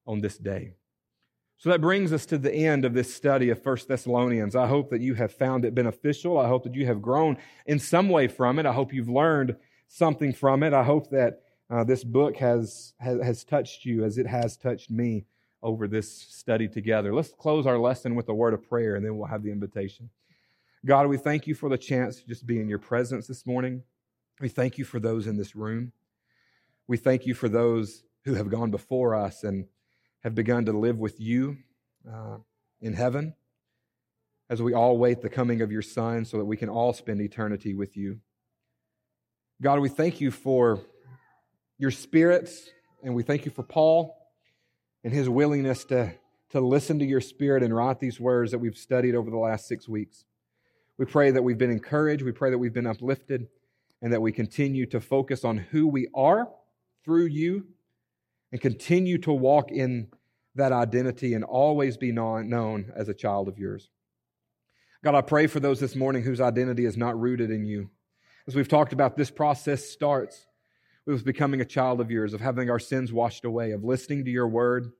[0.05, 0.75] on this day.
[1.57, 4.55] So that brings us to the end of this study of First Thessalonians.
[4.55, 6.37] I hope that you have found it beneficial.
[6.37, 8.67] I hope that you have grown in some way from it.
[8.67, 9.55] I hope you've learned
[9.87, 10.71] something from it.
[10.71, 14.91] I hope that uh, this book has, has, has touched you as it has touched
[14.91, 15.25] me
[15.63, 17.13] over this study together.
[17.13, 20.09] Let's close our lesson with a word of prayer and then we'll have the invitation.
[20.85, 23.81] God, we thank you for the chance to just be in your presence this morning.
[24.39, 25.91] We thank you for those in this room.
[26.87, 29.65] We thank you for those who have gone before us and
[30.23, 31.57] have begun to live with you
[32.07, 32.37] uh,
[32.81, 33.33] in heaven
[34.49, 37.21] as we all wait the coming of your Son so that we can all spend
[37.21, 38.19] eternity with you.
[39.61, 40.81] God, we thank you for
[41.77, 42.69] your spirits,
[43.03, 44.15] and we thank you for Paul
[45.03, 46.13] and his willingness to,
[46.51, 49.67] to listen to your spirit and write these words that we've studied over the last
[49.67, 50.23] six weeks.
[50.97, 53.47] We pray that we've been encouraged, we pray that we've been uplifted,
[54.01, 56.47] and that we continue to focus on who we are
[57.03, 57.67] through you
[58.51, 60.07] and continue to walk in
[60.55, 63.89] that identity and always be known as a child of yours.
[65.03, 67.89] God, I pray for those this morning whose identity is not rooted in you.
[68.47, 70.47] As we've talked about, this process starts
[71.05, 74.31] with becoming a child of yours, of having our sins washed away, of listening to
[74.31, 74.91] your word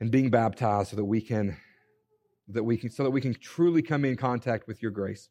[0.00, 1.56] and being baptized so that we can
[2.48, 5.28] that we can so that we can truly come in contact with your grace.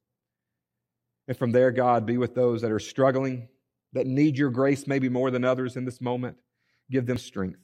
[1.28, 3.50] And from there, God, be with those that are struggling,
[3.94, 6.38] that need your grace maybe more than others in this moment.
[6.90, 7.60] Give them strength.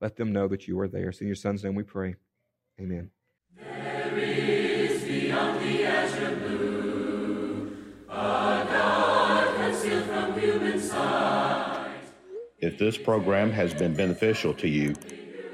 [0.00, 1.12] Let them know that you are there.
[1.12, 2.16] So in your son's name we pray.
[2.80, 3.10] Amen.
[12.64, 14.94] If this program has been beneficial to you,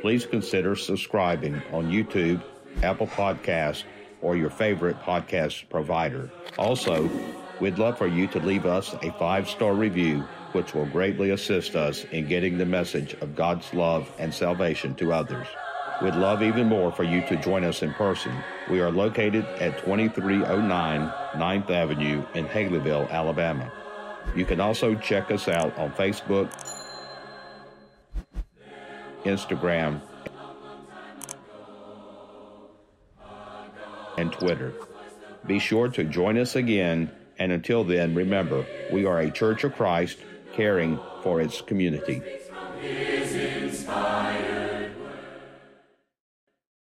[0.00, 2.40] please consider subscribing on YouTube,
[2.84, 3.82] Apple Podcasts,
[4.22, 6.30] or your favorite podcast provider.
[6.56, 7.10] Also,
[7.58, 10.20] we'd love for you to leave us a five star review,
[10.52, 15.12] which will greatly assist us in getting the message of God's love and salvation to
[15.12, 15.48] others.
[16.00, 18.32] We'd love even more for you to join us in person.
[18.70, 23.72] We are located at 2309 9th Avenue in Haleyville, Alabama.
[24.36, 26.52] You can also check us out on Facebook,
[29.24, 30.00] Instagram,
[34.16, 34.74] and Twitter.
[35.46, 39.74] Be sure to join us again, and until then, remember, we are a Church of
[39.74, 40.18] Christ
[40.52, 42.22] caring for its community.